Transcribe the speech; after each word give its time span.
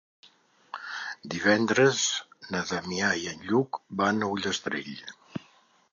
Divendres 1.33 2.01
na 2.55 2.63
Damià 2.71 3.13
i 3.25 3.31
en 3.35 3.47
Lluc 3.51 3.81
van 4.03 4.25
a 4.29 4.35
Ullastrell. 4.39 4.93